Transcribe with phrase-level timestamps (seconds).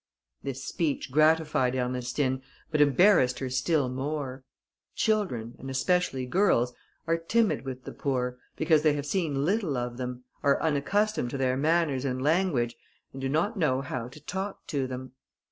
[0.41, 4.43] This speech gratified Ernestine, but embarrassed her still more.
[4.95, 6.73] Children, and especially girls,
[7.05, 11.37] are timid with the poor, because they have seen little of them, are unaccustomed to
[11.37, 12.75] their manners and language,
[13.13, 15.11] and do not know how to talk to them.